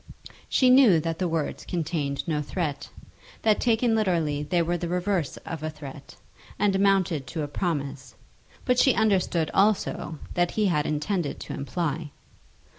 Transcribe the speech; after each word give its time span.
She 0.49 0.71
knew 0.71 0.99
that 0.99 1.19
the 1.19 1.27
words 1.27 1.63
contained 1.63 2.27
no 2.27 2.41
threat, 2.41 2.89
that 3.43 3.59
taken 3.59 3.93
literally 3.93 4.41
they 4.41 4.63
were 4.63 4.75
the 4.75 4.87
reverse 4.87 5.37
of 5.45 5.61
a 5.61 5.69
threat, 5.69 6.15
and 6.57 6.75
amounted 6.75 7.27
to 7.27 7.43
a 7.43 7.47
promise, 7.47 8.15
but 8.65 8.79
she 8.79 8.95
understood 8.95 9.51
also 9.53 9.93
all 9.95 10.19
that 10.33 10.53
he 10.57 10.65
had 10.65 10.87
intended 10.87 11.39
to 11.41 11.53
imply. 11.53 12.09